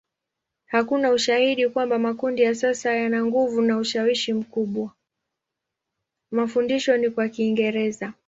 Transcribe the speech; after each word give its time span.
Mafundisho 6.31 6.97
ni 6.97 7.09
kwa 7.11 7.29
Kiingereza. 7.29 8.13